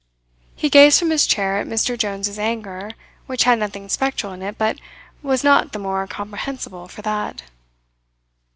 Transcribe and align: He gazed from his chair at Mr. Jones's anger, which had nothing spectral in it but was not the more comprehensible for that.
He 0.55 0.67
gazed 0.67 0.97
from 0.97 1.11
his 1.11 1.27
chair 1.27 1.57
at 1.59 1.67
Mr. 1.67 1.95
Jones's 1.95 2.39
anger, 2.39 2.89
which 3.27 3.43
had 3.43 3.59
nothing 3.59 3.87
spectral 3.87 4.33
in 4.33 4.41
it 4.41 4.57
but 4.57 4.79
was 5.21 5.43
not 5.43 5.73
the 5.73 5.77
more 5.77 6.07
comprehensible 6.07 6.87
for 6.87 7.03
that. 7.03 7.43